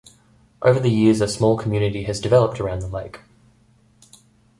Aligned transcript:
Over 0.63 0.79
the 0.79 0.89
years 0.89 1.21
a 1.21 1.27
small 1.27 1.55
community 1.55 2.05
has 2.05 2.19
developed 2.19 2.59
around 2.59 2.79
the 2.79 2.87
lake. 2.87 3.19